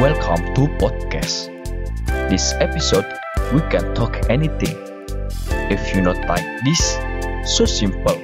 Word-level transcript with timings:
Welcome 0.00 0.56
to 0.56 0.64
podcast. 0.80 1.52
This 2.32 2.56
episode 2.56 3.04
we 3.52 3.60
can 3.68 3.84
talk 3.92 4.16
anything. 4.32 4.72
If 5.68 5.92
you 5.92 6.00
not 6.00 6.16
like 6.24 6.48
this, 6.64 6.80
so 7.44 7.68
simple. 7.68 8.16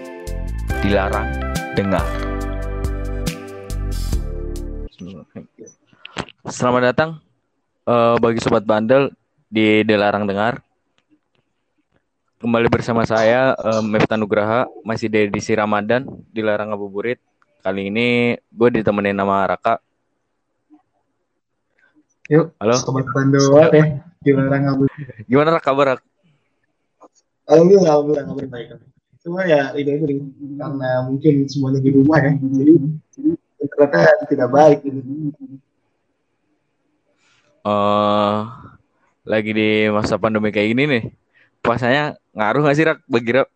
Dilarang 0.81 1.37
dengar. 1.77 2.01
Selamat 6.49 6.97
datang 6.97 7.21
eh, 7.85 8.17
bagi 8.25 8.41
sobat 8.41 8.65
bandel 8.65 9.13
di 9.53 9.85
Dilarang 9.85 10.25
Dengar. 10.25 10.65
Kembali 12.41 12.73
bersama 12.73 13.05
saya 13.05 13.53
uh, 13.53 13.85
Miftah 13.85 14.17
Nugraha 14.17 14.65
masih 14.81 15.13
di 15.13 15.29
edisi 15.29 15.53
Ramadan 15.53 16.09
Dilarang 16.33 16.73
Ngabuburit. 16.73 17.21
Kali 17.61 17.93
ini 17.93 18.33
gue 18.49 18.81
ditemenin 18.81 19.21
sama 19.21 19.45
Raka. 19.45 19.85
Yuk, 22.27 22.59
Halo. 22.59 22.75
sobat 22.75 23.07
Pandowa 23.15 23.71
ya. 23.71 24.03
Gimana 24.27 24.59
ngabur? 24.59 24.91
Gimana 25.31 25.63
kabar? 25.63 26.03
Alhamdulillah, 27.47 27.95
alhamdulillah 27.95 28.25
kabar 28.27 28.47
baik. 28.51 28.69
Cuma 29.23 29.47
ya 29.47 29.71
itu 29.79 29.91
nih, 29.95 30.19
karena 30.59 30.91
mungkin 31.07 31.47
semuanya 31.47 31.79
di 31.79 31.91
rumah 31.95 32.19
ya, 32.19 32.35
jadi 32.35 32.75
ternyata 33.63 34.27
tidak 34.27 34.49
baik 34.51 34.83
ini. 34.87 35.03
Eh, 37.67 38.39
lagi 39.27 39.51
di 39.55 39.71
masa 39.95 40.19
pandemi 40.19 40.51
kayak 40.51 40.75
gini 40.75 40.83
nih. 40.87 41.05
Puasanya 41.63 42.19
ngaruh 42.35 42.67
gak 42.67 42.75
sih 42.79 42.87
Rak 42.87 42.99
bagi 43.07 43.31
Rak? 43.35 43.49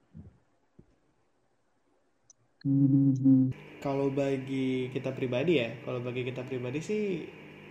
Kalau 3.83 4.14
bagi 4.14 4.91
kita 4.95 5.11
pribadi 5.11 5.59
ya, 5.59 5.75
kalau 5.83 5.98
bagi 6.02 6.23
kita 6.27 6.42
pribadi 6.47 6.78
sih 6.83 7.02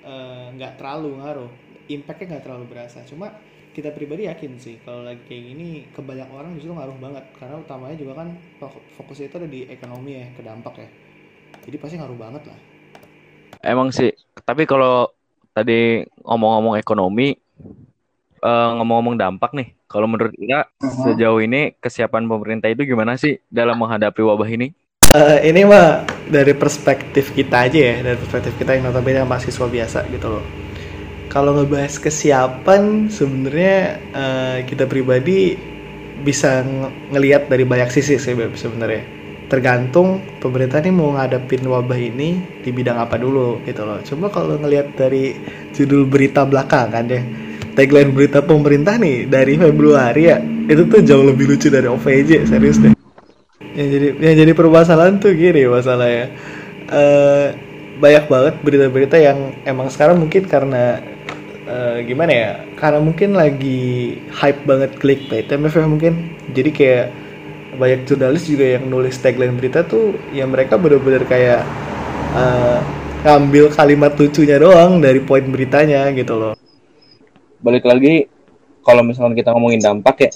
eh, 0.05 0.45
nggak 0.55 0.79
terlalu 0.79 1.19
ngaruh, 1.19 1.51
impactnya 1.89 2.25
nggak 2.37 2.43
terlalu 2.45 2.65
berasa. 2.71 3.01
Cuma 3.07 3.33
kita 3.69 3.93
pribadi 3.93 4.25
yakin 4.25 4.57
sih 4.59 4.75
kalau 4.81 5.05
lagi 5.05 5.21
kayak 5.29 5.43
gini 5.53 5.85
ke 5.93 6.01
banyak 6.01 6.27
orang 6.33 6.57
justru 6.57 6.73
ngaruh 6.73 6.97
banget 6.99 7.23
karena 7.37 7.55
utamanya 7.61 7.95
juga 7.95 8.13
kan 8.25 8.27
fok- 8.59 8.83
fokusnya 8.97 9.29
itu 9.29 9.35
ada 9.39 9.49
di 9.49 9.59
ekonomi 9.69 10.11
ya, 10.19 10.25
ke 10.35 10.41
dampak 10.41 10.75
ya. 10.83 10.89
Jadi 11.69 11.75
pasti 11.77 11.95
ngaruh 12.01 12.19
banget 12.19 12.43
lah. 12.49 12.59
Emang 13.59 13.91
sih, 13.91 14.15
tapi 14.47 14.63
kalau 14.63 15.11
tadi 15.51 16.07
ngomong-ngomong 16.23 16.79
ekonomi, 16.79 17.35
eh, 18.39 18.69
ngomong-ngomong 18.79 19.19
dampak 19.19 19.51
nih, 19.51 19.75
kalau 19.85 20.07
menurut 20.07 20.31
Ira 20.39 20.63
sejauh 20.79 21.43
ini 21.43 21.75
kesiapan 21.77 22.23
pemerintah 22.25 22.71
itu 22.71 22.87
gimana 22.87 23.19
sih 23.19 23.37
dalam 23.51 23.75
menghadapi 23.75 24.21
wabah 24.23 24.49
ini? 24.49 24.71
Eh, 25.11 25.49
ini 25.49 25.65
mah 25.65 26.18
dari 26.29 26.53
perspektif 26.53 27.33
kita 27.33 27.65
aja 27.65 27.79
ya, 27.81 27.95
dari 28.05 28.17
perspektif 28.21 28.53
kita 28.61 28.77
yang 28.77 28.87
notabene 28.87 29.25
mahasiswa 29.25 29.65
biasa 29.65 30.05
gitu 30.13 30.27
loh. 30.29 30.45
Kalau 31.29 31.57
ngebahas 31.57 31.97
kesiapan, 31.97 33.09
sebenarnya 33.09 33.77
eh, 34.13 34.57
kita 34.65 34.85
pribadi 34.85 35.57
bisa 36.21 36.61
ng- 36.61 37.13
ngelihat 37.13 37.49
dari 37.49 37.65
banyak 37.65 37.89
sisi 37.89 38.21
sih 38.21 38.33
sebenarnya. 38.33 39.03
Tergantung 39.49 40.21
pemerintah 40.37 40.77
nih 40.77 40.93
mau 40.93 41.17
ngadepin 41.17 41.65
wabah 41.65 41.97
ini 41.97 42.61
di 42.61 42.69
bidang 42.69 43.01
apa 43.01 43.17
dulu 43.17 43.65
gitu 43.65 43.81
loh. 43.81 43.97
Cuma 44.05 44.29
kalau 44.29 44.61
ngelihat 44.61 44.93
dari 44.93 45.33
judul 45.73 46.05
berita 46.05 46.45
belakangan 46.45 47.03
deh, 47.09 47.23
tagline 47.73 48.13
berita 48.13 48.45
pemerintah 48.45 49.01
nih 49.01 49.25
dari 49.25 49.57
Februari 49.57 50.23
ya, 50.29 50.37
itu 50.69 50.85
tuh 50.85 51.01
jauh 51.01 51.25
lebih 51.25 51.49
lucu 51.49 51.73
dari 51.73 51.89
OVJ, 51.89 52.45
serius 52.45 52.77
deh 52.77 52.98
yang 53.79 53.87
jadi 53.95 54.07
yang 54.19 54.35
jadi 54.43 54.51
permasalahan 54.51 55.23
tuh 55.23 55.31
gini 55.31 55.63
masalahnya. 55.71 56.27
Eh 56.91 57.47
banyak 57.99 58.25
banget 58.27 58.55
berita-berita 58.63 59.15
yang 59.19 59.55
emang 59.63 59.87
sekarang 59.87 60.19
mungkin 60.19 60.43
karena 60.47 60.99
eh, 61.63 62.03
gimana 62.03 62.31
ya 62.31 62.51
karena 62.75 62.99
mungkin 62.99 63.35
lagi 63.39 64.19
hype 64.35 64.67
banget 64.67 64.91
clickbait 64.99 65.47
MFF 65.47 65.87
mungkin. 65.87 66.35
Jadi 66.51 66.69
kayak 66.75 67.07
banyak 67.79 68.03
jurnalis 68.03 68.43
juga 68.51 68.75
yang 68.75 68.83
nulis 68.91 69.15
tagline 69.23 69.55
berita 69.55 69.87
tuh 69.87 70.11
yang 70.35 70.51
mereka 70.51 70.75
bener-bener 70.75 71.23
kayak 71.23 71.63
eh, 72.35 72.79
ngambil 73.23 73.71
kalimat 73.71 74.11
lucunya 74.15 74.59
doang 74.59 74.99
dari 74.99 75.23
poin 75.23 75.43
beritanya 75.47 76.11
gitu 76.11 76.35
loh. 76.35 76.55
Balik 77.59 77.83
lagi, 77.83 78.27
kalau 78.83 79.03
misalkan 79.03 79.35
kita 79.35 79.51
ngomongin 79.51 79.83
dampak 79.83 80.15
ya, 80.23 80.31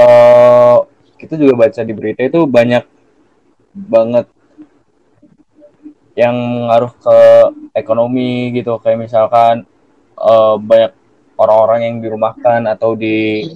eh 0.00 0.76
kita 1.18 1.34
juga 1.34 1.66
baca 1.66 1.80
di 1.82 1.92
berita 1.92 2.22
itu 2.22 2.46
banyak 2.46 2.84
banget 3.74 4.26
yang 6.18 6.34
ngaruh 6.66 6.92
ke 6.98 7.18
ekonomi 7.78 8.50
gitu, 8.54 8.78
kayak 8.82 9.06
misalkan 9.06 9.66
eh, 10.18 10.56
banyak 10.58 10.92
orang-orang 11.38 11.80
yang 11.86 11.96
dirumahkan 12.02 12.66
atau 12.66 12.98
di 12.98 13.46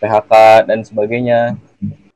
PHK 0.00 0.32
dan 0.64 0.80
sebagainya. 0.80 1.60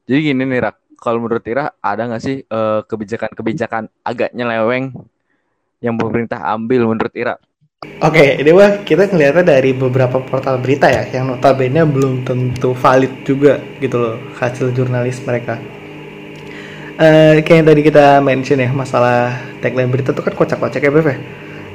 Jadi 0.09 0.32
gini 0.32 0.48
nih 0.48 0.65
Rak, 0.65 0.97
kalau 0.97 1.21
menurut 1.21 1.44
Ira 1.44 1.69
ada 1.84 2.09
nggak 2.09 2.22
sih 2.25 2.41
eh, 2.41 2.81
kebijakan-kebijakan 2.88 3.93
agak 4.00 4.32
nyeleweng 4.32 4.97
yang 5.84 5.94
pemerintah 6.00 6.41
ambil 6.56 6.88
menurut 6.88 7.12
Ira? 7.12 7.37
Oke, 7.99 8.43
ini 8.43 8.50
mah 8.50 8.83
kita 8.83 9.06
ngeliatnya 9.06 9.55
dari 9.55 9.71
beberapa 9.71 10.19
portal 10.19 10.59
berita 10.59 10.91
ya, 10.91 11.06
yang 11.15 11.31
notabene 11.31 11.87
belum 11.87 12.27
tentu 12.27 12.75
valid 12.75 13.22
juga 13.22 13.62
gitu 13.78 14.03
loh 14.03 14.15
hasil 14.34 14.75
jurnalis 14.75 15.22
mereka. 15.22 15.62
Eh, 16.99 17.39
kayak 17.43 17.56
yang 17.62 17.66
tadi 17.71 17.81
kita 17.87 18.19
mention 18.19 18.59
ya 18.59 18.71
masalah 18.75 19.34
tagline 19.62 19.94
berita 19.94 20.11
tuh 20.11 20.27
kan 20.27 20.34
kocak-kocak 20.34 20.83
ya 20.83 20.91
Bev 20.91 21.06
ya. 21.06 21.19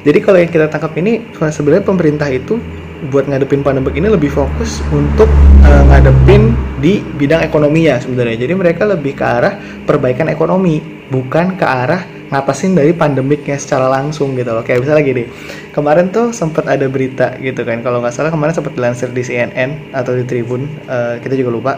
Jadi 0.03 0.19
kalau 0.19 0.43
yang 0.43 0.51
kita 0.51 0.67
tangkap 0.67 0.91
ini 0.99 1.23
sebenarnya 1.39 1.87
pemerintah 1.87 2.27
itu 2.27 2.59
buat 3.07 3.27
ngadepin 3.27 3.63
pandemi 3.63 3.95
ini 3.95 4.11
lebih 4.11 4.31
fokus 4.31 4.83
untuk 4.91 5.31
eh, 5.63 5.83
ngadepin 5.87 6.51
di 6.83 6.99
bidang 6.99 7.47
ekonominya 7.47 8.03
sebenarnya. 8.03 8.43
Jadi 8.43 8.53
mereka 8.59 8.83
lebih 8.87 9.15
ke 9.15 9.23
arah 9.23 9.55
perbaikan 9.87 10.27
ekonomi, 10.27 10.83
bukan 11.07 11.55
ke 11.55 11.63
arah 11.63 12.12
ngatasin 12.33 12.73
dari 12.73 12.91
pandemiknya 12.97 13.61
secara 13.61 13.85
langsung 13.85 14.33
gitu 14.33 14.49
loh. 14.49 14.65
Kayak 14.65 14.89
misalnya 14.89 15.03
gini, 15.05 15.23
kemarin 15.69 16.09
tuh 16.09 16.33
sempat 16.33 16.65
ada 16.65 16.89
berita 16.89 17.37
gitu 17.37 17.61
kan, 17.61 17.85
kalau 17.85 18.01
nggak 18.01 18.13
salah 18.13 18.33
kemarin 18.33 18.57
sempat 18.57 18.73
dilansir 18.73 19.13
di 19.13 19.21
CNN 19.21 19.93
atau 19.93 20.17
di 20.17 20.25
Tribun, 20.25 20.65
eh, 20.89 21.21
kita 21.21 21.37
juga 21.37 21.51
lupa. 21.53 21.73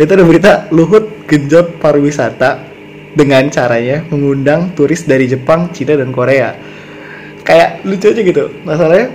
Itu 0.00 0.16
ada 0.16 0.24
berita 0.24 0.52
Luhut 0.72 1.28
genjot 1.28 1.76
pariwisata 1.76 2.56
dengan 3.12 3.52
caranya 3.52 4.00
mengundang 4.08 4.72
turis 4.72 5.04
dari 5.04 5.28
Jepang, 5.28 5.68
Cina 5.76 6.00
dan 6.00 6.08
Korea. 6.08 6.56
Kayak 7.44 7.84
lucu 7.84 8.08
aja 8.08 8.20
gitu. 8.24 8.44
Masalahnya 8.64 9.12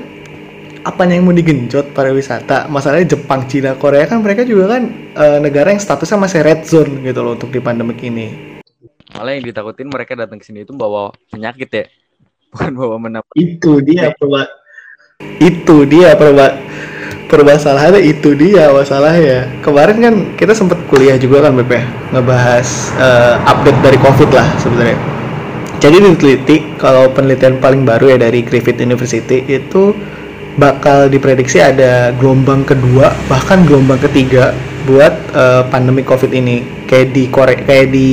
apanya 0.85 1.17
yang 1.17 1.25
mau 1.25 1.34
digenjot 1.34 1.96
pariwisata? 1.97 2.69
Masalahnya 2.69 3.17
Jepang, 3.17 3.50
Cina, 3.50 3.73
Korea 3.73 4.06
kan 4.06 4.22
mereka 4.22 4.46
juga 4.46 4.78
kan 4.78 4.84
eh, 5.17 5.40
negara 5.41 5.73
yang 5.73 5.81
statusnya 5.81 6.22
masih 6.22 6.40
red 6.46 6.62
zone 6.69 7.02
gitu 7.02 7.25
loh 7.25 7.34
untuk 7.34 7.50
di 7.50 7.57
pandemik 7.57 7.97
ini. 8.06 8.54
Malah 9.15 9.31
yang 9.39 9.47
ditakutin 9.47 9.87
mereka 9.87 10.13
datang 10.19 10.37
ke 10.37 10.45
sini 10.45 10.67
itu 10.67 10.75
bawa 10.75 11.15
penyakit 11.31 11.69
ya, 11.71 11.85
bukan 12.51 12.71
bawa 12.75 12.95
mendapat. 12.99 13.33
Itu 13.39 13.79
dia 13.79 14.11
perba 14.11 14.43
itu 15.39 15.87
dia 15.87 16.11
perba 16.19 16.59
permasalahannya 17.31 18.03
itu 18.03 18.35
dia 18.35 18.67
masalahnya. 18.71 19.47
Kemarin 19.63 19.97
kan 20.03 20.15
kita 20.35 20.51
sempat 20.51 20.83
kuliah 20.91 21.15
juga 21.15 21.47
kan 21.47 21.55
BP 21.55 21.71
ngebahas 22.11 22.67
eh, 22.99 23.35
update 23.47 23.79
dari 23.79 23.97
covid 24.03 24.29
lah 24.35 24.47
sebenarnya. 24.59 24.99
Jadi 25.79 25.97
diteliti 26.01 26.57
kalau 26.79 27.11
penelitian 27.11 27.59
paling 27.59 27.83
baru 27.83 28.15
ya 28.15 28.17
dari 28.27 28.41
Griffith 28.43 28.79
University 28.79 29.43
itu 29.47 29.95
bakal 30.55 31.11
diprediksi 31.11 31.59
ada 31.59 32.15
gelombang 32.15 32.63
kedua 32.63 33.11
bahkan 33.27 33.67
gelombang 33.67 33.99
ketiga 34.03 34.51
buat 34.83 35.13
eh, 35.31 35.63
pandemi 35.71 36.03
covid 36.03 36.31
ini. 36.35 36.85
Kayak 36.85 37.07
di 37.15 37.23
Korea 37.31 37.57
kayak 37.63 37.87
di 37.89 38.09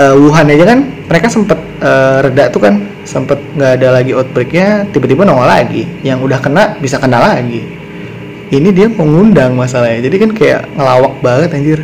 eh, 0.00 0.14
Wuhan 0.16 0.48
aja 0.48 0.64
kan 0.64 0.80
mereka 1.04 1.28
sempet 1.28 1.58
eh, 1.84 2.16
reda 2.24 2.48
tuh 2.48 2.64
kan 2.64 2.74
sempet 3.04 3.36
nggak 3.52 3.72
ada 3.76 3.88
lagi 4.00 4.16
outbreaknya 4.16 4.88
tiba-tiba 4.88 5.28
nongol 5.28 5.44
lagi 5.44 5.84
yang 6.00 6.24
udah 6.24 6.40
kena 6.40 6.80
bisa 6.80 6.96
kena 6.96 7.20
lagi 7.20 7.60
ini 8.50 8.68
dia 8.72 8.88
mengundang 8.88 9.52
masalahnya 9.54 10.08
jadi 10.08 10.16
kan 10.16 10.30
kayak 10.32 10.60
ngelawak 10.74 11.14
banget 11.20 11.52
anjir 11.52 11.80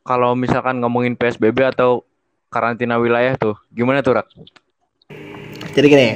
Kalau 0.00 0.34
misalkan 0.34 0.82
ngomongin 0.82 1.14
PSBB 1.14 1.70
atau 1.70 2.02
karantina 2.50 2.98
wilayah 2.98 3.38
tuh, 3.38 3.54
gimana 3.70 4.02
tuh 4.02 4.18
Rak? 4.18 4.26
Jadi 5.70 5.86
gini, 5.86 6.08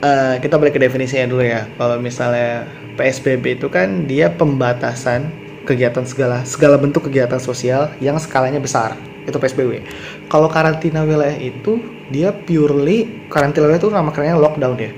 eh, 0.00 0.34
kita 0.40 0.56
balik 0.56 0.80
ke 0.80 0.80
definisinya 0.80 1.28
dulu 1.28 1.44
ya. 1.44 1.68
Kalau 1.76 2.00
misalnya 2.00 2.64
PSBB 2.96 3.60
itu 3.60 3.68
kan 3.68 4.08
dia 4.08 4.32
pembatasan 4.32 5.28
kegiatan 5.68 6.08
segala 6.08 6.48
segala 6.48 6.80
bentuk 6.80 7.12
kegiatan 7.12 7.36
sosial 7.36 7.92
yang 8.00 8.16
skalanya 8.16 8.56
besar. 8.56 8.96
Itu 9.24 9.36
PSBB. 9.36 9.84
Kalau 10.28 10.48
karantina 10.48 11.04
wilayah 11.04 11.36
itu 11.36 11.80
dia 12.08 12.32
purely 12.32 13.28
karantina 13.28 13.68
wilayah 13.68 13.80
itu 13.80 13.90
nama 13.92 14.10
kerennya 14.12 14.38
lockdown 14.40 14.76
ya. 14.80 14.92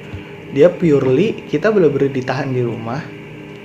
Dia 0.53 0.69
purely 0.69 1.49
kita 1.49 1.73
benar-benar 1.73 2.13
ditahan 2.13 2.53
di 2.53 2.63
rumah. 2.63 3.01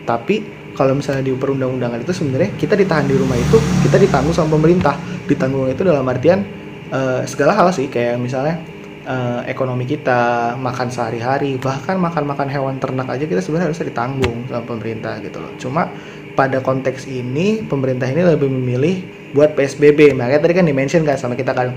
Tapi 0.07 0.57
kalau 0.77 0.93
misalnya 0.93 1.25
di 1.25 1.33
perundang-undangan 1.33 2.05
itu 2.05 2.13
sebenarnya 2.13 2.53
kita 2.53 2.77
ditahan 2.77 3.09
di 3.09 3.17
rumah 3.17 3.33
itu 3.33 3.57
kita 3.83 3.97
ditanggung 3.97 4.35
sama 4.37 4.55
pemerintah. 4.55 4.95
Ditanggung 5.25 5.67
itu 5.67 5.81
dalam 5.81 6.05
artian 6.05 6.45
eh, 6.93 7.21
segala 7.25 7.57
hal 7.57 7.73
sih 7.73 7.89
kayak 7.89 8.21
misalnya 8.21 8.61
eh, 9.03 9.41
ekonomi 9.49 9.89
kita, 9.89 10.53
makan 10.55 10.87
sehari-hari, 10.93 11.57
bahkan 11.57 11.97
makan-makan 11.97 12.47
hewan 12.47 12.75
ternak 12.77 13.09
aja 13.09 13.25
kita 13.25 13.41
sebenarnya 13.41 13.73
harusnya 13.73 13.89
ditanggung 13.89 14.45
sama 14.47 14.63
pemerintah 14.63 15.17
gitu 15.19 15.41
loh. 15.41 15.51
Cuma 15.57 15.89
pada 16.37 16.61
konteks 16.61 17.09
ini 17.09 17.65
pemerintah 17.65 18.05
ini 18.05 18.21
lebih 18.21 18.53
memilih 18.53 19.16
buat 19.35 19.55
PSBB. 19.55 20.15
Makanya 20.15 20.43
tadi 20.47 20.53
kan 20.55 20.65
dimention 20.67 21.03
kan 21.03 21.17
sama 21.19 21.35
kita 21.35 21.51
kan 21.51 21.75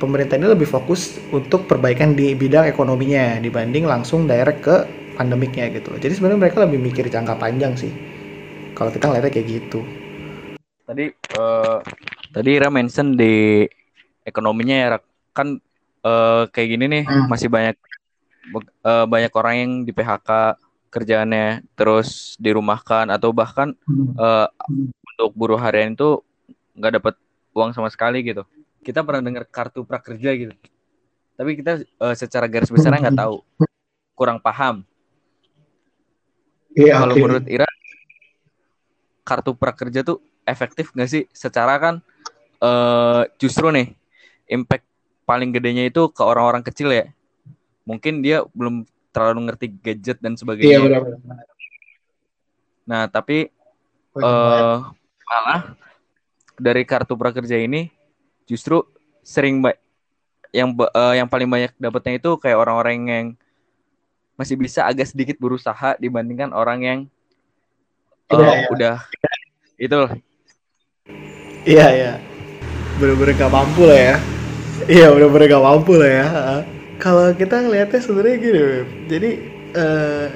pemerintah 0.00 0.40
ini 0.40 0.48
lebih 0.48 0.68
fokus 0.68 1.20
untuk 1.30 1.68
perbaikan 1.68 2.16
di 2.16 2.32
bidang 2.32 2.64
ekonominya 2.68 3.36
dibanding 3.40 3.84
langsung 3.84 4.24
direct 4.24 4.60
ke 4.64 4.76
pandemiknya 5.20 5.68
gitu 5.76 5.92
loh. 5.92 6.00
Jadi 6.00 6.12
sebenarnya 6.16 6.40
mereka 6.48 6.64
lebih 6.64 6.80
mikir 6.80 7.04
jangka 7.12 7.36
panjang 7.36 7.76
sih. 7.76 7.92
Kalau 8.72 8.88
kita 8.88 9.12
ngeliatnya 9.12 9.32
kayak 9.32 9.46
gitu. 9.46 9.80
Tadi 10.88 11.12
eh, 11.12 11.78
tadi 12.32 12.50
Ira 12.56 12.72
mention 12.72 13.14
di 13.14 13.68
ekonominya 14.24 14.76
ya 14.76 14.88
kan 15.36 15.60
eh, 16.02 16.42
kayak 16.48 16.68
gini 16.68 16.84
nih 16.88 17.04
Hmm. 17.04 17.28
masih 17.28 17.52
banyak 17.52 17.76
eh, 18.88 19.04
banyak 19.06 19.32
orang 19.36 19.54
yang 19.60 19.72
di 19.84 19.92
PHK 19.92 20.56
kerjaannya 20.90 21.62
terus 21.78 22.34
dirumahkan 22.40 23.12
atau 23.12 23.30
bahkan 23.30 23.76
eh, 24.16 24.46
untuk 25.14 25.30
buruh 25.36 25.60
harian 25.60 25.92
itu 25.92 26.24
nggak 26.74 26.92
dapat 27.00 27.14
uang 27.54 27.70
sama 27.74 27.88
sekali 27.90 28.22
gitu. 28.22 28.46
Kita 28.80 29.04
pernah 29.04 29.20
dengar 29.24 29.44
kartu 29.48 29.84
prakerja 29.84 30.30
gitu. 30.36 30.54
Tapi 31.36 31.50
kita 31.56 31.80
eh, 31.84 32.16
secara 32.16 32.44
garis 32.48 32.68
besarnya 32.68 33.08
nggak 33.08 33.20
tahu, 33.20 33.40
kurang 34.12 34.38
paham. 34.40 34.84
Iya, 36.76 37.02
Kalau 37.02 37.14
oke. 37.16 37.22
menurut 37.24 37.46
Ira, 37.50 37.68
kartu 39.26 39.52
prakerja 39.56 40.06
tuh 40.06 40.22
efektif 40.46 40.92
nggak 40.94 41.10
sih? 41.10 41.22
Secara 41.32 41.80
kan 41.80 41.94
eh, 42.60 43.22
justru 43.40 43.72
nih 43.72 43.92
impact 44.50 44.86
paling 45.24 45.54
gedenya 45.54 45.86
itu 45.86 46.10
ke 46.10 46.22
orang-orang 46.22 46.62
kecil 46.66 46.90
ya. 46.90 47.08
Mungkin 47.86 48.22
dia 48.22 48.44
belum 48.52 48.86
terlalu 49.10 49.50
ngerti 49.50 49.66
gadget 49.82 50.18
dan 50.22 50.34
Iya 50.34 50.42
sebagainya. 50.42 50.78
benar-benar. 50.86 51.46
Nah, 52.86 53.02
tapi 53.06 53.46
eh 54.18 54.76
malah 55.30 55.62
dari 56.60 56.84
kartu 56.84 57.16
prakerja 57.16 57.56
ini 57.56 57.88
justru 58.44 58.84
sering 59.24 59.64
ba- 59.64 59.80
yang 60.52 60.68
ba- 60.76 60.92
eh, 60.92 61.24
yang 61.24 61.28
paling 61.30 61.48
banyak 61.48 61.72
dapatnya 61.80 62.20
itu 62.20 62.30
kayak 62.36 62.60
orang-orang 62.60 62.96
yang 63.08 63.26
masih 64.36 64.56
bisa 64.60 64.84
agak 64.84 65.08
sedikit 65.08 65.40
berusaha 65.40 65.96
dibandingkan 65.96 66.52
orang 66.52 66.80
yang 66.84 67.00
Iya, 68.30 68.46
iya. 68.46 68.68
udah 68.70 68.96
itu 69.74 69.94
loh. 69.96 70.10
Iya 71.66 71.86
ya, 71.90 72.12
bener-bener 72.96 73.34
gak 73.34 73.50
mampu 73.50 73.90
lah 73.90 73.98
ya. 73.98 74.16
Iya 74.86 75.06
bener-bener 75.10 75.46
gak 75.50 75.64
mampu 75.66 75.92
lah 75.98 76.10
ya. 76.10 76.26
Kalau 77.02 77.32
kita 77.34 77.58
ngelihatnya 77.64 78.00
sebenarnya 78.00 78.36
gini, 78.38 78.60
Beb. 78.60 78.88
jadi 79.10 79.30
eh 79.74 80.26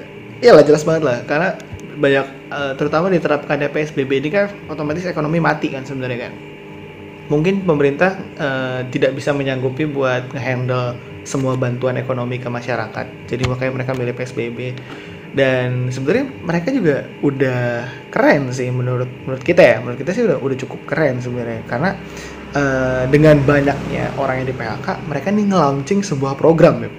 iya 0.43 0.53
lah 0.59 0.65
jelas 0.67 0.82
banget 0.82 1.03
lah, 1.06 1.19
karena 1.29 1.49
banyak 1.97 2.26
eh, 2.55 2.73
terutama 2.79 3.11
diterapkannya 3.11 3.69
PSBB 3.75 4.11
ini 4.23 4.31
kan 4.31 4.47
otomatis 4.71 5.03
ekonomi 5.05 5.43
mati 5.43 5.75
kan 5.75 5.83
sebenarnya 5.83 6.31
kan. 6.31 6.33
Mungkin 7.29 7.67
pemerintah 7.67 8.15
eh, 8.39 8.81
tidak 8.95 9.19
bisa 9.19 9.35
menyanggupi 9.35 9.91
buat 9.91 10.31
ngehandle 10.31 10.95
semua 11.27 11.59
bantuan 11.59 11.99
ekonomi 11.99 12.39
ke 12.39 12.47
masyarakat. 12.47 13.27
Jadi 13.27 13.43
makanya 13.49 13.73
mereka 13.83 13.93
milih 13.97 14.15
PSBB 14.15 14.59
dan 15.35 15.91
sebenarnya 15.91 16.31
mereka 16.47 16.71
juga 16.71 17.11
udah 17.27 17.91
keren 18.15 18.55
sih 18.55 18.71
menurut 18.71 19.11
menurut 19.27 19.43
kita 19.43 19.62
ya 19.67 19.77
menurut 19.83 19.99
kita 19.99 20.15
sih 20.15 20.23
udah 20.23 20.39
udah 20.39 20.57
cukup 20.62 20.81
keren 20.87 21.19
sebenarnya 21.19 21.67
karena 21.67 21.91
eh, 22.55 23.05
dengan 23.11 23.43
banyaknya 23.43 24.15
orang 24.15 24.47
yang 24.47 24.49
di 24.55 24.57
PHK 24.57 24.89
mereka 25.11 25.35
nih 25.35 25.45
nge-launching 25.50 26.00
sebuah 26.07 26.39
program 26.39 26.87
ya 26.87 26.91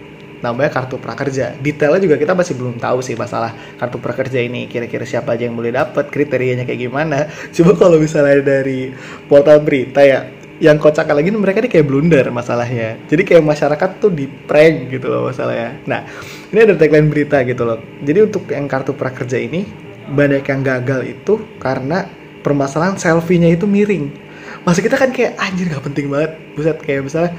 namanya 0.45 0.69
kartu 0.69 1.01
prakerja. 1.01 1.57
Detailnya 1.57 2.05
juga 2.05 2.15
kita 2.21 2.37
masih 2.37 2.53
belum 2.53 2.77
tahu 2.77 3.01
sih 3.01 3.17
masalah 3.17 3.57
kartu 3.81 3.97
prakerja 3.97 4.37
ini. 4.37 4.69
Kira-kira 4.69 5.09
siapa 5.09 5.33
aja 5.33 5.49
yang 5.49 5.57
boleh 5.57 5.73
dapat 5.73 6.13
kriterianya 6.13 6.69
kayak 6.69 6.81
gimana. 6.85 7.25
Coba 7.49 7.73
kalau 7.73 7.97
misalnya 7.97 8.45
dari 8.45 8.93
portal 9.25 9.65
berita 9.65 10.05
ya 10.05 10.29
yang 10.55 10.79
kocak 10.79 11.11
lagi 11.11 11.33
mereka 11.35 11.59
nih 11.59 11.71
kayak 11.71 11.87
blunder 11.89 12.25
masalahnya. 12.31 12.95
Jadi 13.11 13.21
kayak 13.27 13.43
masyarakat 13.43 13.89
tuh 13.99 14.11
di 14.13 14.29
prank 14.29 14.93
gitu 14.93 15.11
loh 15.11 15.27
masalahnya. 15.27 15.75
Nah 15.83 16.07
ini 16.53 16.59
ada 16.63 16.77
tagline 16.79 17.11
berita 17.11 17.43
gitu 17.43 17.67
loh. 17.67 17.81
Jadi 18.05 18.19
untuk 18.23 18.47
yang 18.47 18.69
kartu 18.69 18.95
prakerja 18.95 19.35
ini 19.35 19.67
banyak 20.05 20.45
yang 20.45 20.61
gagal 20.61 21.01
itu 21.03 21.33
karena 21.59 22.07
permasalahan 22.45 22.95
selfie-nya 22.95 23.51
itu 23.51 23.65
miring. 23.65 24.23
Masa 24.63 24.81
kita 24.81 24.97
kan 24.97 25.09
kayak 25.13 25.37
anjir 25.37 25.69
gak 25.69 25.83
penting 25.83 26.07
banget. 26.07 26.31
Buset 26.55 26.77
kayak 26.81 27.05
misalnya 27.05 27.31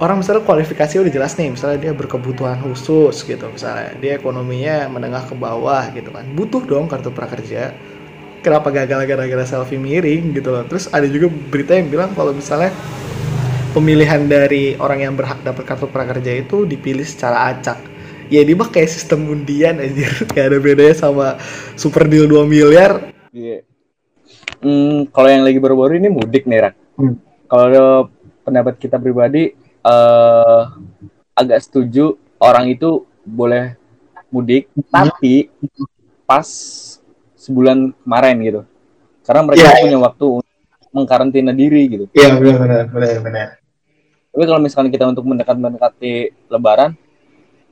orang 0.00 0.24
misalnya 0.24 0.42
kualifikasi 0.42 0.96
udah 0.96 1.12
jelas 1.12 1.36
nih 1.36 1.52
misalnya 1.52 1.78
dia 1.78 1.92
berkebutuhan 1.92 2.58
khusus 2.64 3.20
gitu 3.22 3.44
misalnya 3.52 3.92
dia 4.00 4.16
ekonominya 4.16 4.88
menengah 4.88 5.28
ke 5.28 5.36
bawah 5.36 5.84
gitu 5.92 6.08
kan 6.08 6.24
butuh 6.32 6.64
dong 6.64 6.88
kartu 6.88 7.12
prakerja 7.12 7.76
kenapa 8.40 8.72
gagal 8.72 9.04
gara-gara 9.04 9.44
selfie 9.44 9.76
miring 9.76 10.32
gitu 10.32 10.48
loh 10.50 10.64
terus 10.64 10.88
ada 10.88 11.04
juga 11.04 11.28
berita 11.28 11.76
yang 11.76 11.92
bilang 11.92 12.10
kalau 12.16 12.32
misalnya 12.32 12.72
pemilihan 13.76 14.24
dari 14.24 14.74
orang 14.80 15.04
yang 15.04 15.14
berhak 15.14 15.44
dapat 15.44 15.68
kartu 15.68 15.86
prakerja 15.86 16.32
itu 16.40 16.64
dipilih 16.64 17.04
secara 17.04 17.52
acak 17.52 17.76
ya 18.32 18.40
ini 18.40 18.56
mah 18.56 18.72
kayak 18.72 18.88
sistem 18.88 19.28
undian 19.28 19.76
anjir 19.78 20.08
kayak 20.32 20.56
ada 20.56 20.58
bedanya 20.58 20.96
sama 20.96 21.36
super 21.76 22.08
deal 22.08 22.24
2 22.24 22.48
miliar 22.48 23.12
Iya. 23.30 23.62
Hmm, 24.60 25.06
kalau 25.14 25.28
yang 25.30 25.46
lagi 25.46 25.58
baru-baru 25.62 26.02
ini 26.02 26.10
mudik 26.10 26.44
nih, 26.44 26.68
Rak. 26.68 26.74
Hmm. 26.98 27.14
Kalau 27.46 28.10
pendapat 28.42 28.74
kita 28.76 28.98
pribadi, 28.98 29.54
eh 29.80 30.62
agak 31.36 31.58
setuju 31.64 32.20
orang 32.40 32.68
itu 32.72 33.04
boleh 33.24 33.76
mudik, 34.30 34.68
tapi 34.88 35.50
pas 36.28 36.46
sebulan 37.34 37.90
kemarin 38.04 38.36
gitu. 38.44 38.60
Karena 39.26 39.42
mereka 39.46 39.68
Iya, 39.72 39.82
punya 39.84 39.98
waktu 40.00 40.24
untuk 40.40 40.90
mengkarantina 40.92 41.52
diri 41.54 41.82
gitu. 41.88 42.04
Iya 42.14 42.36
benar-benar 42.36 42.90
benar-benar. 42.90 43.48
Tapi 44.30 44.44
kalau 44.46 44.60
misalnya 44.62 44.90
kita 44.94 45.10
untuk 45.10 45.26
mendekat-mendekati 45.26 46.12
Lebaran, 46.46 46.94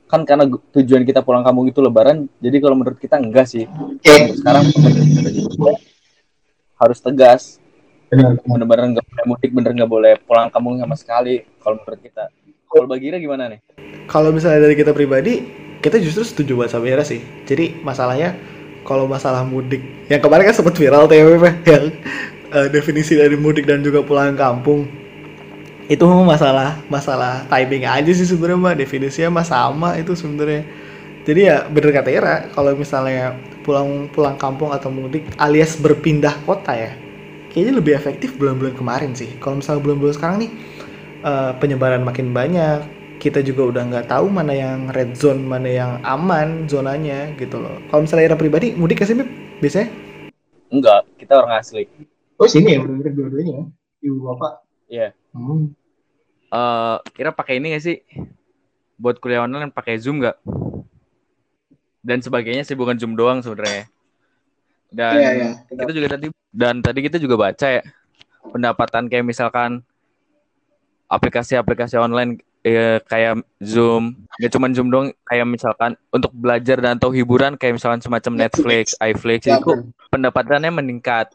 kan 0.09 0.21
karena 0.27 0.43
tujuan 0.49 1.07
kita 1.07 1.23
pulang 1.23 1.45
kampung 1.45 1.71
itu 1.71 1.79
Lebaran, 1.79 2.27
jadi 2.43 2.57
kalau 2.59 2.75
menurut 2.75 2.99
kita 2.99 3.15
enggak 3.15 3.47
sih. 3.47 3.63
Oke. 3.69 4.35
Sekarang 4.35 4.67
harus 6.79 6.99
tegas, 6.99 7.59
Benar. 8.11 8.39
bener-bener 8.43 8.85
nggak 8.97 9.05
boleh 9.07 9.25
mudik, 9.27 9.51
bener 9.51 9.71
nggak 9.75 9.91
boleh 9.91 10.13
pulang 10.23 10.47
kampung 10.51 10.79
sama 10.79 10.95
sekali. 10.99 11.43
Kalau 11.59 11.75
menurut 11.79 12.01
kita. 12.01 12.23
Kalau 12.69 12.85
bagi 12.85 13.11
gimana 13.11 13.49
nih? 13.49 13.59
kalau 14.09 14.33
misalnya 14.33 14.65
dari 14.65 14.73
kita 14.73 14.91
pribadi 14.91 15.45
kita 15.79 16.01
justru 16.01 16.25
setuju 16.25 16.59
banget 16.59 16.71
sama 16.75 16.85
Ira 16.89 17.05
sih. 17.05 17.21
Jadi 17.45 17.79
masalahnya 17.85 18.35
kalau 18.83 19.05
masalah 19.05 19.45
mudik 19.45 19.79
yang 20.09 20.19
kemarin 20.19 20.49
kan 20.49 20.55
sempat 20.57 20.75
viral 20.75 21.05
tuh 21.05 21.15
ya 21.15 21.23
ya, 21.23 21.51
yang 21.69 21.85
eh, 22.51 22.67
definisi 22.73 23.15
dari 23.15 23.37
mudik 23.37 23.69
dan 23.69 23.85
juga 23.85 24.03
pulang 24.03 24.35
kampung. 24.35 24.89
Itu 25.87 26.05
masalah 26.25 26.81
masalah 26.91 27.47
timing 27.47 27.87
aja 27.87 28.11
sih 28.11 28.27
sebenarnya 28.27 28.59
mbak. 28.59 28.75
Definisinya 28.81 29.39
mah 29.39 29.45
sama 29.47 29.95
itu 29.95 30.17
sebenarnya. 30.17 30.67
Jadi 31.23 31.39
ya 31.45 31.63
bener 31.69 31.93
kata 31.93 32.09
Ira 32.11 32.35
kalau 32.51 32.73
misalnya 32.75 33.37
pulang 33.63 34.09
pulang 34.11 34.35
kampung 34.35 34.73
atau 34.73 34.89
mudik 34.89 35.23
alias 35.37 35.77
berpindah 35.77 36.33
kota 36.43 36.73
ya 36.73 36.91
kayaknya 37.53 37.81
lebih 37.81 37.93
efektif 37.95 38.35
bulan-bulan 38.35 38.75
kemarin 38.75 39.15
sih. 39.15 39.31
Kalau 39.39 39.61
misalnya 39.63 39.79
bulan-bulan 39.85 40.13
sekarang 40.17 40.37
nih 40.43 40.51
eh, 41.23 41.51
penyebaran 41.57 42.03
makin 42.03 42.31
banyak 42.31 42.83
kita 43.19 43.43
juga 43.43 43.75
udah 43.75 43.83
nggak 43.91 44.07
tahu 44.07 44.31
mana 44.31 44.55
yang 44.55 44.87
red 44.95 45.11
zone 45.11 45.43
mana 45.43 45.67
yang 45.67 45.91
aman 46.07 46.71
zonanya 46.71 47.35
gitu 47.35 47.59
loh 47.59 47.75
kalau 47.91 48.07
misalnya 48.07 48.31
Ira 48.31 48.37
pribadi 48.39 48.71
mudik 48.79 49.03
ke 49.03 49.05
sini 49.05 49.27
biasanya 49.59 49.91
Enggak, 50.69 51.01
kita 51.17 51.33
orang 51.41 51.57
asli. 51.57 51.89
Oh 52.37 52.45
sini 52.45 52.77
ya 52.77 52.79
benar-benar 52.85 53.13
dua-duanya 53.17 53.53
ya. 53.57 53.65
Ibu 54.05 54.17
bapak. 54.21 54.53
Iya. 54.87 55.07
Hmm. 55.33 55.73
Eh, 56.49 56.97
Ira 57.19 57.31
pakai 57.33 57.57
ini 57.57 57.73
gak 57.73 57.83
sih? 57.83 57.97
Buat 58.95 59.17
kuliah 59.17 59.43
online 59.43 59.73
pakai 59.73 59.97
Zoom 59.97 60.21
nggak? 60.21 60.37
Dan 62.05 62.21
sebagainya 62.21 62.63
sih 62.63 62.77
bukan 62.77 62.95
Zoom 63.01 63.17
doang 63.17 63.41
sebenarnya. 63.41 63.89
Dan 64.93 65.13
Iya 65.17 65.29
iya. 65.35 65.49
kita 65.69 65.91
juga 65.93 66.07
tadi 66.17 66.27
dan 66.49 66.81
tadi 66.81 66.99
kita 67.05 67.17
juga 67.21 67.35
baca 67.37 67.67
ya 67.69 67.83
pendapatan 68.41 69.05
kayak 69.05 69.25
misalkan 69.25 69.85
aplikasi-aplikasi 71.09 71.97
online 71.97 72.39
eh, 72.61 73.01
kayak 73.03 73.41
Zoom, 73.59 74.15
gak 74.37 74.51
cuma 74.53 74.69
Zoom 74.71 74.93
doang, 74.93 75.09
kayak 75.25 75.47
misalkan 75.49 75.97
untuk 76.13 76.31
belajar 76.31 76.77
dan 76.79 77.01
atau 77.01 77.09
hiburan 77.09 77.57
kayak 77.57 77.81
misalkan 77.81 77.99
semacam 77.99 78.47
Netflix, 78.47 78.93
iFlix 79.01 79.49
Ya, 79.49 79.57
itu 79.57 79.91
pendapatannya 80.13 80.69
meningkat. 80.69 81.33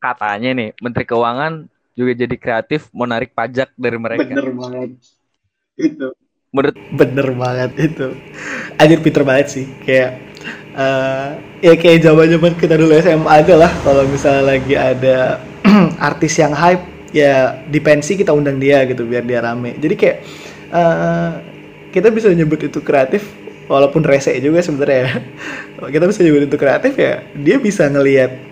Katanya 0.00 0.56
nih, 0.56 0.72
Menteri 0.80 1.04
Keuangan 1.04 1.68
juga 1.92 2.12
jadi 2.16 2.36
kreatif 2.40 2.88
mau 2.96 3.04
narik 3.04 3.36
pajak 3.36 3.76
dari 3.76 3.98
mereka. 4.00 4.32
Bener 4.32 4.48
banget. 4.56 4.90
Itu. 5.76 6.08
Menurut 6.50 6.76
bener 6.98 7.28
banget 7.38 7.70
itu 7.78 8.10
anjir 8.74 8.98
pinter 8.98 9.22
banget 9.22 9.46
sih 9.54 9.66
kayak 9.86 10.18
eh 10.74 11.30
ya 11.62 11.74
kayak 11.78 12.02
zaman 12.02 12.26
zaman 12.26 12.52
kita 12.58 12.74
dulu 12.74 12.96
SMA 12.98 13.30
aja 13.30 13.54
lah 13.54 13.70
kalau 13.86 14.02
misalnya 14.10 14.56
lagi 14.56 14.74
ada 14.74 15.38
artis 16.10 16.42
yang 16.42 16.50
hype 16.50 16.80
ya 17.10 17.62
di 17.66 17.78
kita 17.82 18.30
undang 18.30 18.58
dia 18.58 18.86
gitu 18.86 19.06
biar 19.06 19.22
dia 19.26 19.42
rame. 19.42 19.76
Jadi 19.78 19.94
kayak 19.94 20.16
eh 20.70 21.30
kita 21.90 22.08
bisa 22.14 22.30
nyebut 22.30 22.62
itu 22.62 22.78
kreatif 22.78 23.26
walaupun 23.66 24.02
rese 24.02 24.34
juga 24.38 24.62
sebenarnya. 24.62 25.22
Kita 25.94 26.04
bisa 26.06 26.22
nyebut 26.22 26.46
itu 26.46 26.56
kreatif 26.58 26.94
ya 26.94 27.22
dia 27.34 27.58
bisa 27.58 27.86
ngelihat 27.90 28.50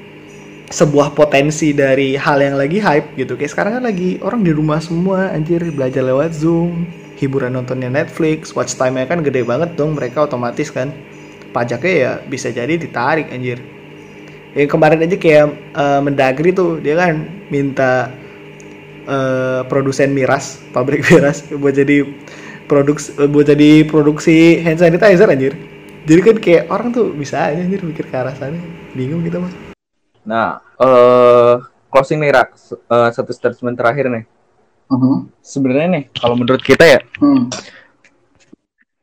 sebuah 0.68 1.16
potensi 1.16 1.72
dari 1.72 2.12
hal 2.18 2.38
yang 2.42 2.58
lagi 2.58 2.78
hype 2.82 3.16
gitu. 3.16 3.38
Kayak 3.38 3.52
sekarang 3.54 3.72
kan 3.80 3.84
lagi 3.88 4.18
orang 4.20 4.44
di 4.44 4.52
rumah 4.52 4.82
semua 4.82 5.32
anjir 5.32 5.62
belajar 5.72 6.04
lewat 6.04 6.34
zoom 6.34 6.84
hiburan 7.18 7.50
nontonnya 7.58 7.90
Netflix 7.90 8.54
watch 8.54 8.78
time-nya 8.78 9.10
kan 9.10 9.26
gede 9.26 9.42
banget 9.42 9.74
dong 9.74 9.96
mereka 9.98 10.28
otomatis 10.28 10.70
kan. 10.70 10.92
Pajaknya 11.48 11.94
ya 11.94 12.12
bisa 12.28 12.52
jadi 12.52 12.76
ditarik 12.76 13.32
anjir. 13.32 13.58
Yang 14.52 14.68
kemarin 14.68 15.00
aja 15.00 15.16
kayak 15.16 15.46
uh, 15.72 16.00
Mendagri 16.04 16.52
tuh 16.52 16.78
dia 16.84 16.94
kan 16.98 17.24
minta 17.48 18.12
uh, 19.08 19.64
produsen 19.66 20.12
miras 20.12 20.60
pabrik 20.70 21.02
miras 21.08 21.42
buat 21.48 21.72
jadi 21.72 22.04
produksi 22.68 23.16
buat 23.26 23.48
jadi 23.48 23.88
produksi 23.88 24.60
hand 24.60 24.78
sanitizer 24.78 25.26
anjir. 25.26 25.56
Jadi 26.08 26.20
kan 26.24 26.36
kayak 26.40 26.64
orang 26.72 26.88
tuh 26.92 27.12
bisa 27.12 27.52
aja 27.52 27.60
anjir 27.60 27.80
mikir 27.84 28.08
ke 28.08 28.16
arah 28.16 28.32
sana. 28.36 28.60
Bingung 28.92 29.24
gitu 29.24 29.40
mas. 29.40 29.52
Nah 30.22 30.60
uh, 30.76 31.64
closing 31.88 32.20
nih 32.20 32.32
rak. 32.32 32.54
Uh, 32.86 33.08
satu 33.10 33.32
statement 33.32 33.80
terakhir 33.80 34.12
nih. 34.12 34.24
Uh-huh. 34.88 35.28
sebenarnya 35.44 36.00
nih 36.00 36.04
kalau 36.16 36.32
menurut 36.32 36.64
kita 36.64 36.80
ya 36.80 37.04
hmm. 37.20 37.52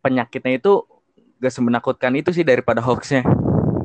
penyakitnya 0.01 0.57
itu 0.57 0.81
gak 1.37 1.53
semenakutkan 1.53 2.09
itu 2.17 2.33
sih 2.33 2.41
daripada 2.41 2.81
hoaxnya. 2.81 3.21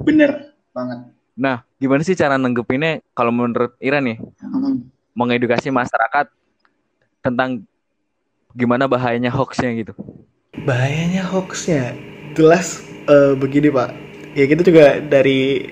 Bener 0.00 0.56
banget. 0.72 1.12
Nah 1.36 1.60
gimana 1.76 2.00
sih 2.00 2.16
cara 2.16 2.40
nanggepinnya? 2.40 3.04
Kalau 3.12 3.28
menurut 3.28 3.76
Ira 3.84 4.00
nih 4.00 4.16
uh-huh. 4.16 4.80
Mengedukasi 5.20 5.68
masyarakat 5.68 6.32
tentang 7.20 7.60
gimana 8.56 8.88
bahayanya 8.88 9.28
hoaxnya 9.28 9.70
gitu. 9.76 9.92
Bahayanya 10.64 11.22
hoaxnya? 11.28 11.92
Jelas 12.32 12.80
uh, 13.06 13.36
begini 13.36 13.68
pak. 13.68 13.92
Ya 14.32 14.48
kita 14.48 14.64
juga 14.64 14.98
dari 15.04 15.68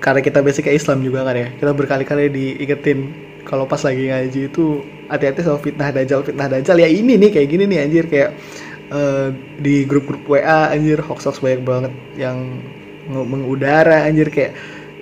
karena 0.00 0.20
kita 0.24 0.40
basicnya 0.40 0.72
Islam 0.72 1.02
juga 1.02 1.26
kan 1.26 1.34
ya 1.34 1.50
kita 1.58 1.74
berkali-kali 1.74 2.30
diingetin 2.30 2.98
kalau 3.42 3.66
pas 3.66 3.82
lagi 3.82 4.06
ngaji 4.06 4.40
itu 4.46 4.86
hati-hati 5.10 5.42
sama 5.42 5.58
fitnah 5.58 5.90
dajjal 5.92 6.24
fitnah 6.24 6.48
dajjal. 6.48 6.78
Ya 6.80 6.88
ini 6.88 7.20
nih 7.20 7.30
kayak 7.34 7.48
gini 7.50 7.64
nih 7.68 7.78
anjir 7.84 8.04
kayak 8.08 8.30
uh, 8.94 9.34
di 9.60 9.84
grup-grup 9.84 10.24
WA 10.28 10.72
anjir 10.72 11.02
hoax-hoax 11.02 11.42
banyak 11.42 11.62
banget 11.64 11.92
yang 12.16 12.60
mengudara 13.08 14.04
anjir 14.04 14.28
kayak 14.28 14.52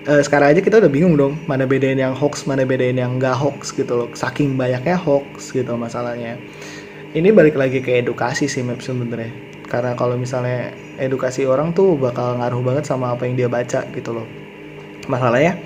uh, 0.07 0.23
sekarang 0.23 0.55
aja 0.55 0.61
kita 0.63 0.79
udah 0.79 0.91
bingung 0.91 1.15
dong 1.19 1.35
mana 1.51 1.67
bedain 1.67 1.99
yang 1.99 2.15
hoax 2.15 2.47
mana 2.47 2.63
bedain 2.63 2.97
yang 2.97 3.19
enggak 3.19 3.35
hoax 3.37 3.75
gitu 3.75 3.93
loh. 3.93 4.09
Saking 4.15 4.55
banyaknya 4.55 4.97
hoax 4.97 5.53
gitu 5.53 5.75
masalahnya. 5.75 6.39
Ini 7.17 7.33
balik 7.33 7.57
lagi 7.59 7.81
ke 7.83 8.01
edukasi 8.01 8.47
sih 8.47 8.63
Map 8.63 8.81
sebenarnya. 8.81 9.33
Karena 9.67 9.99
kalau 9.99 10.15
misalnya 10.15 10.71
edukasi 10.97 11.43
orang 11.43 11.75
tuh 11.75 11.99
bakal 11.99 12.39
ngaruh 12.39 12.63
banget 12.63 12.85
sama 12.87 13.13
apa 13.13 13.27
yang 13.27 13.35
dia 13.35 13.49
baca 13.51 13.83
gitu 13.91 14.11
loh. 14.15 14.27
Masalahnya 15.11 15.59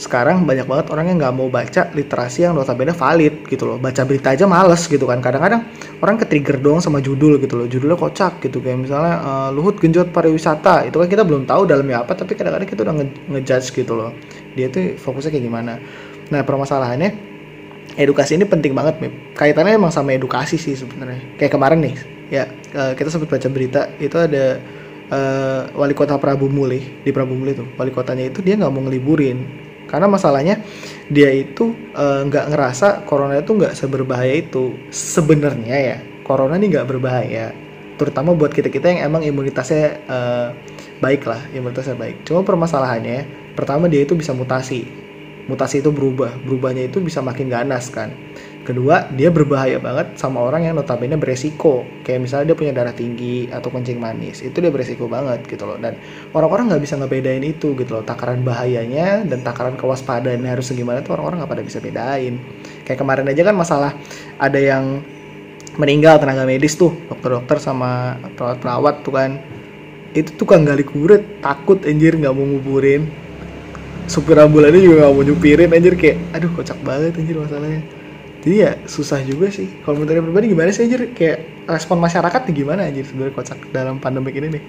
sekarang 0.00 0.48
banyak 0.48 0.64
banget 0.64 0.88
orang 0.96 1.12
yang 1.12 1.20
nggak 1.20 1.34
mau 1.36 1.52
baca 1.52 1.92
literasi 1.92 2.48
yang 2.48 2.56
notabene 2.56 2.96
valid 2.96 3.44
gitu 3.44 3.68
loh. 3.68 3.76
Baca 3.76 4.00
berita 4.08 4.32
aja 4.32 4.48
males 4.48 4.88
gitu 4.88 5.04
kan. 5.04 5.20
Kadang-kadang 5.20 5.68
orang 6.00 6.16
ke 6.16 6.24
trigger 6.24 6.56
doang 6.56 6.80
sama 6.80 7.04
judul 7.04 7.36
gitu 7.36 7.60
loh. 7.60 7.68
Judulnya 7.68 8.00
kocak 8.00 8.40
gitu. 8.40 8.64
Kayak 8.64 8.88
misalnya 8.88 9.20
uh, 9.20 9.48
Luhut 9.52 9.76
genjot 9.76 10.08
pariwisata. 10.08 10.88
Itu 10.88 11.04
kan 11.04 11.08
kita 11.12 11.20
belum 11.20 11.44
tahu 11.44 11.68
dalamnya 11.68 12.00
apa 12.00 12.16
tapi 12.16 12.32
kadang-kadang 12.32 12.64
kita 12.64 12.80
udah 12.80 12.94
ngejudge 13.28 13.76
gitu 13.76 13.92
loh. 13.92 14.16
Dia 14.56 14.72
tuh 14.72 14.96
fokusnya 14.96 15.36
kayak 15.36 15.44
gimana. 15.44 15.76
Nah 16.32 16.40
permasalahannya 16.48 17.28
edukasi 18.00 18.40
ini 18.40 18.48
penting 18.48 18.72
banget 18.72 19.02
Mip. 19.04 19.36
kaitannya 19.36 19.76
emang 19.76 19.92
sama 19.92 20.16
edukasi 20.16 20.56
sih 20.56 20.72
sebenarnya. 20.72 21.36
Kayak 21.36 21.60
kemarin 21.60 21.78
nih 21.84 21.94
ya 22.32 22.48
uh, 22.72 22.96
kita 22.96 23.12
sempat 23.12 23.36
baca 23.36 23.48
berita 23.52 23.90
itu 24.00 24.16
ada 24.16 24.56
uh, 25.12 25.62
wali 25.76 25.92
kota 25.92 26.16
Prabu 26.16 26.48
Mulih 26.48 27.04
di 27.04 27.10
Prabu 27.12 27.36
Mulih 27.36 27.54
tuh. 27.60 27.68
Wali 27.76 27.92
kotanya 27.92 28.32
itu 28.32 28.40
dia 28.40 28.56
nggak 28.56 28.72
mau 28.72 28.80
ngeliburin 28.88 29.68
karena 29.90 30.06
masalahnya 30.06 30.62
dia 31.10 31.34
itu 31.34 31.74
eh, 31.98 32.22
nggak 32.30 32.46
uh, 32.46 32.50
ngerasa 32.54 33.02
corona 33.10 33.42
itu 33.42 33.58
nggak 33.58 33.74
seberbahaya 33.74 34.38
itu. 34.38 34.78
Sebenarnya 34.94 35.76
ya 35.76 35.96
corona 36.22 36.54
ini 36.54 36.70
nggak 36.70 36.86
berbahaya. 36.86 37.50
Terutama 37.98 38.32
buat 38.32 38.54
kita 38.54 38.70
kita 38.70 38.86
yang 38.86 39.10
emang 39.10 39.26
imunitasnya 39.26 39.98
uh, 40.06 40.48
baik 41.02 41.26
lah 41.26 41.42
imunitasnya 41.50 41.98
baik. 41.98 42.22
Cuma 42.22 42.46
permasalahannya 42.46 43.52
pertama 43.58 43.90
dia 43.90 44.06
itu 44.06 44.14
bisa 44.14 44.30
mutasi. 44.30 44.86
Mutasi 45.50 45.82
itu 45.82 45.90
berubah. 45.90 46.38
Berubahnya 46.46 46.86
itu 46.86 47.02
bisa 47.02 47.18
makin 47.18 47.50
ganas 47.50 47.90
kan 47.90 48.14
Kedua, 48.70 49.10
dia 49.10 49.34
berbahaya 49.34 49.82
banget 49.82 50.14
sama 50.14 50.46
orang 50.46 50.62
yang 50.62 50.78
notabene 50.78 51.18
beresiko. 51.18 51.82
Kayak 52.06 52.22
misalnya 52.22 52.54
dia 52.54 52.56
punya 52.62 52.70
darah 52.70 52.94
tinggi 52.94 53.50
atau 53.50 53.66
kencing 53.66 53.98
manis. 53.98 54.46
Itu 54.46 54.62
dia 54.62 54.70
beresiko 54.70 55.10
banget 55.10 55.42
gitu 55.50 55.66
loh. 55.66 55.74
Dan 55.74 55.98
orang-orang 56.30 56.70
nggak 56.70 56.82
bisa 56.86 56.94
ngebedain 56.94 57.42
itu 57.42 57.74
gitu 57.74 57.98
loh. 57.98 58.06
Takaran 58.06 58.46
bahayanya 58.46 59.26
dan 59.26 59.42
takaran 59.42 59.74
kewaspadaan 59.74 60.46
harus 60.46 60.70
gimana 60.70 61.02
tuh 61.02 61.18
orang-orang 61.18 61.42
nggak 61.42 61.50
pada 61.50 61.64
bisa 61.66 61.82
bedain. 61.82 62.38
Kayak 62.86 62.98
kemarin 63.02 63.26
aja 63.26 63.42
kan 63.42 63.56
masalah 63.58 63.90
ada 64.38 64.60
yang 64.62 65.02
meninggal 65.74 66.22
tenaga 66.22 66.46
medis 66.46 66.78
tuh. 66.78 66.94
Dokter-dokter 67.10 67.58
sama 67.58 68.22
perawat-perawat 68.38 69.02
tuh 69.02 69.18
kan. 69.18 69.30
Itu 70.14 70.30
tukang 70.38 70.62
gali 70.62 70.86
kubur 70.86 71.18
takut 71.42 71.82
anjir 71.82 72.14
nggak 72.14 72.30
mau 72.30 72.46
nguburin. 72.46 73.10
Supir 74.06 74.38
ambulannya 74.38 74.78
juga 74.78 75.10
nggak 75.10 75.14
mau 75.18 75.26
nyupirin 75.26 75.74
anjir 75.74 75.98
kayak 75.98 76.38
aduh 76.38 76.54
kocak 76.54 76.78
banget 76.86 77.18
anjir 77.18 77.34
masalahnya 77.34 77.98
jadi 78.40 78.56
ya 78.56 78.72
susah 78.88 79.20
juga 79.20 79.52
sih. 79.52 79.68
Kalau 79.84 80.00
menurut 80.00 80.24
pribadi 80.24 80.56
gimana 80.56 80.72
sih 80.72 80.88
anjir? 80.88 81.12
Kayak 81.12 81.68
respon 81.68 82.00
masyarakat 82.00 82.40
nih 82.48 82.54
gimana 82.64 82.88
anjir 82.88 83.04
sebenarnya 83.04 83.36
kocak 83.36 83.58
dalam 83.68 84.00
pandemi 84.00 84.32
ini 84.32 84.48
nih? 84.56 84.62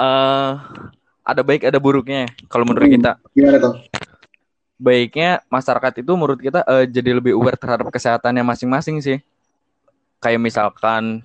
Uh, 0.00 0.56
ada 1.28 1.44
baik 1.44 1.68
ada 1.68 1.76
buruknya 1.76 2.24
kalau 2.48 2.64
menurut 2.64 2.88
hmm, 2.88 2.96
kita. 2.96 3.12
Gimana 3.36 3.56
tuh? 3.60 3.74
Baiknya 4.80 5.44
masyarakat 5.52 6.00
itu 6.00 6.12
menurut 6.16 6.40
kita 6.40 6.64
uh, 6.64 6.88
jadi 6.88 7.20
lebih 7.20 7.36
aware 7.36 7.60
terhadap 7.60 7.92
kesehatannya 7.92 8.40
masing-masing 8.40 9.04
sih. 9.04 9.20
Kayak 10.16 10.40
misalkan 10.40 11.20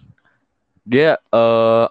dia 0.83 1.15
uh, 1.31 1.87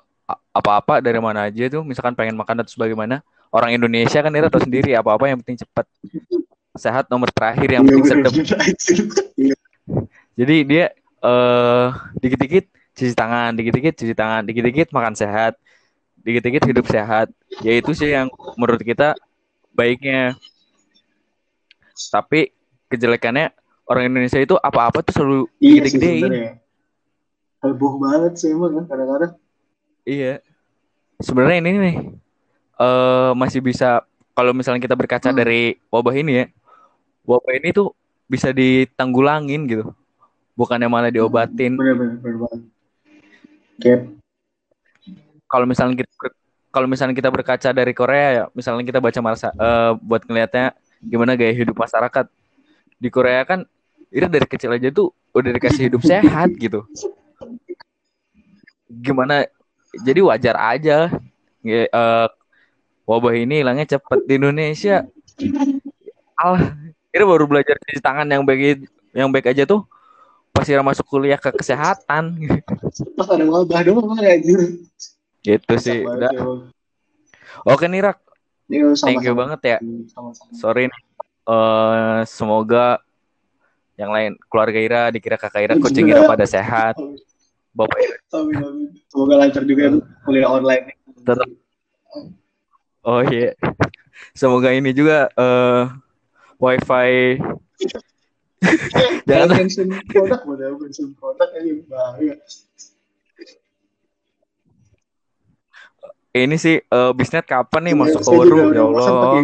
apa-apa 0.52 1.00
dari 1.00 1.16
mana 1.16 1.48
aja 1.48 1.72
tuh 1.72 1.80
misalkan 1.80 2.12
pengen 2.12 2.36
makan 2.36 2.60
atau 2.60 2.76
sebagaimana 2.76 3.24
orang 3.48 3.72
Indonesia 3.80 4.20
kan 4.20 4.28
itu 4.28 4.48
tahu 4.52 4.68
sendiri 4.68 4.92
apa-apa 4.92 5.32
yang 5.32 5.40
penting 5.40 5.64
cepat 5.64 5.88
sehat 6.76 7.08
nomor 7.12 7.28
terakhir 7.28 7.68
yang 7.68 7.84
penting 7.84 8.06
sedap. 8.08 8.32
Iya. 9.36 9.56
Jadi 10.32 10.56
dia 10.64 10.84
uh, 11.20 11.92
dikit-dikit 12.16 12.64
cuci 12.96 13.12
tangan, 13.12 13.52
dikit-dikit 13.52 13.94
cuci 13.96 14.14
tangan, 14.16 14.42
dikit-dikit 14.48 14.88
makan 14.92 15.12
sehat, 15.12 15.60
dikit-dikit 16.24 16.64
hidup 16.64 16.86
sehat. 16.88 17.28
Ya 17.60 17.76
itu 17.76 17.92
sih 17.92 18.12
yang 18.12 18.32
menurut 18.56 18.80
kita 18.80 19.12
baiknya. 19.76 20.36
Tapi 22.08 22.56
kejelekannya 22.88 23.52
orang 23.84 24.08
Indonesia 24.08 24.40
itu 24.40 24.56
apa-apa 24.56 25.04
tuh 25.04 25.12
selalu 25.12 25.40
iya 25.60 25.84
dikit-dikitin. 25.84 26.32
Heboh 27.62 27.94
banget 28.00 28.32
sih 28.40 28.50
emang 28.50 28.80
kan 28.80 28.84
kadang-kadang. 28.88 29.32
Iya. 30.08 30.40
Sebenarnya 31.20 31.62
ini 31.62 31.70
nih 31.78 31.96
uh, 32.80 33.30
masih 33.36 33.62
bisa 33.62 34.02
kalau 34.32 34.56
misalnya 34.56 34.80
kita 34.80 34.96
berkaca 34.96 35.28
hmm. 35.30 35.38
dari 35.38 35.76
wabah 35.92 36.16
ini 36.16 36.32
ya, 36.40 36.44
wabah 37.26 37.54
ini 37.58 37.70
tuh 37.74 37.94
bisa 38.26 38.50
ditanggulangin 38.50 39.68
gitu. 39.68 39.84
Bukannya 40.56 40.88
malah 40.88 41.10
diobatin. 41.12 41.76
kalau 45.52 45.66
misalnya 45.68 46.00
kita 46.00 46.12
kalau 46.72 46.88
misalnya 46.88 47.12
kita 47.12 47.28
berkaca 47.28 47.68
dari 47.76 47.92
Korea 47.92 48.28
ya 48.32 48.44
misalnya 48.56 48.80
kita 48.88 49.04
baca 49.04 49.20
masa 49.20 49.52
uh, 49.60 49.92
buat 50.00 50.24
ngelihatnya 50.24 50.72
gimana 51.04 51.36
gaya 51.36 51.52
hidup 51.52 51.76
masyarakat. 51.76 52.26
Di 52.96 53.08
Korea 53.12 53.44
kan 53.44 53.68
itu 54.08 54.26
dari 54.28 54.46
kecil 54.48 54.72
aja 54.72 54.88
tuh 54.88 55.12
udah 55.36 55.50
dikasih 55.52 55.92
hidup 55.92 56.00
sehat 56.10 56.48
gitu. 56.56 56.84
Gimana 58.88 59.44
jadi 60.00 60.24
wajar 60.24 60.56
aja 60.56 61.12
uh, 61.68 62.26
wabah 63.04 63.34
ini 63.36 63.60
hilangnya 63.60 63.98
cepet 63.98 64.20
di 64.24 64.40
Indonesia. 64.40 65.04
Allah 66.40 66.72
Kira 67.12 67.24
baru 67.28 67.44
belajar 67.44 67.76
cuci 67.76 68.00
tangan 68.00 68.24
yang 68.24 68.42
baik 68.42 68.88
yang 69.12 69.28
baik 69.28 69.52
aja 69.52 69.68
tuh 69.68 69.84
pas 70.52 70.68
Ira 70.68 70.84
masuk 70.84 71.08
kuliah 71.08 71.40
ke 71.40 71.48
kesehatan. 71.48 72.36
Pas 73.18 73.28
ada 73.32 73.44
wabah 73.48 73.80
doang 73.88 74.20
aja. 74.20 74.36
Gitu 75.40 75.74
sih. 75.80 76.04
Udah. 76.04 76.30
Oke 77.64 77.88
nih 77.88 78.04
Rak. 78.04 78.20
Yo, 78.68 78.92
sama 78.94 79.06
Thank 79.10 79.24
you 79.26 79.34
banget 79.34 79.60
ya. 79.64 79.78
Sama-sama. 80.12 80.52
Sorry 80.54 80.92
nih. 80.92 81.02
Uh, 81.42 82.22
semoga 82.28 83.02
yang 83.98 84.14
lain 84.14 84.38
keluarga 84.46 84.78
Ira 84.78 85.02
dikira 85.10 85.34
kakak 85.40 85.66
Ira 85.66 85.74
kucing 85.80 86.06
Ira 86.12 86.28
pada 86.30 86.44
sehat. 86.44 87.00
Bapak 87.72 87.98
Ira. 87.98 88.16
Semoga 89.08 89.34
lancar 89.40 89.64
juga 89.64 89.88
ya 89.88 89.92
kuliah 90.28 90.48
online. 90.52 90.94
Tetap. 91.24 91.48
Oh 93.02 93.24
iya. 93.24 93.56
Yeah. 93.56 93.74
Semoga 94.36 94.70
ini 94.70 94.94
juga 94.94 95.32
uh, 95.34 95.90
wifi. 96.62 97.42
Jangan. 99.28 99.58
Mention 99.66 99.90
produk 100.06 100.40
udah 100.46 100.68
mention 100.78 101.10
produk 101.18 101.50
aja 101.50 101.72
bahaya. 101.90 102.34
Ini 106.32 106.56
sih 106.56 106.80
eh, 106.80 107.10
bisnet 107.12 107.44
kapan 107.44 107.90
nih 107.90 107.94
Iya, 107.98 108.00
masuk 108.00 108.20
ke 108.22 108.26
saya 108.30 108.38
juga 108.40 108.62
waru 108.64 108.72
ya 108.72 108.82
Allah. 108.88 109.04
pakai 109.20 109.42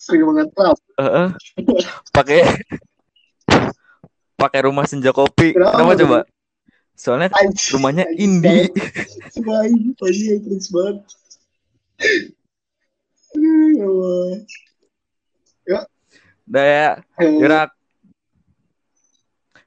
sering 0.00 0.24
banget 0.24 0.48
trap 0.56 0.78
pakai 2.16 2.40
pakai 4.40 4.60
rumah 4.64 4.88
senja 4.88 5.12
kopi. 5.12 5.52
Kenapa 5.52 5.92
coba? 6.00 6.18
Soalnya 6.96 7.28
Anjing, 7.36 7.76
rumahnya 7.76 8.04
anjing. 8.08 8.40
Indie 8.40 8.64
banget. 8.72 9.28
semua 9.32 9.58
ini 9.68 9.92
pagi 9.96 10.22
yang 10.32 10.40
terus 10.44 10.66
banget. 10.72 10.96
Aduh, 13.36 13.68
ya 13.76 13.84
Allah. 13.84 14.28
Udah 16.50 16.66
ya 16.66 16.90
Eh, 17.22 17.30
Gerak. 17.38 17.70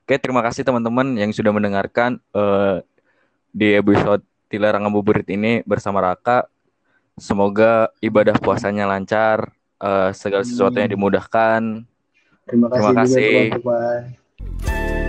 Oke, 0.04 0.20
terima 0.20 0.44
kasih 0.44 0.68
teman-teman 0.68 1.16
yang 1.16 1.32
sudah 1.32 1.56
mendengarkan 1.56 2.20
eh, 2.36 2.84
di 3.56 3.72
episode 3.72 4.20
Dilarang 4.52 4.84
Ngabuburit 4.84 5.24
ini 5.32 5.64
bersama 5.64 6.04
Raka. 6.04 6.44
Semoga 7.16 7.88
ibadah 8.04 8.36
puasanya 8.36 8.84
lancar, 8.84 9.56
eh, 9.80 10.12
segala 10.12 10.44
sesuatunya 10.44 10.92
dimudahkan. 10.92 11.88
terima 12.44 12.68
kasih 12.68 12.76
terima 12.76 12.92
juga 12.92 13.00
kasih. 13.08 13.32
teman-teman 13.48 15.03